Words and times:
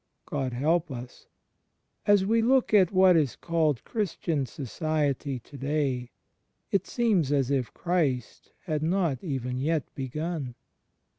God 0.25 0.53
help 0.53 0.89
us! 0.89 1.27
As 2.07 2.25
we 2.25 2.41
look 2.41 2.73
at 2.73 2.91
what 2.91 3.15
is 3.15 3.35
called 3.35 3.83
Christian 3.83 4.47
Society 4.47 5.37
to 5.41 5.57
day, 5.59 6.09
it 6.71 6.87
seems 6.87 7.31
as 7.31 7.51
if 7.51 7.71
Christ 7.75 8.51
had 8.63 8.81
not 8.81 9.23
even 9.23 9.59
yet 9.59 9.85
begun. 9.93 10.55